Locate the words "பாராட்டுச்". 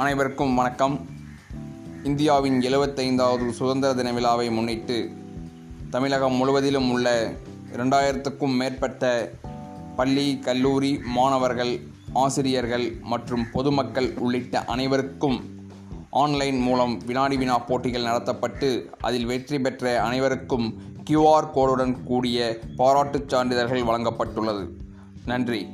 22.76-23.28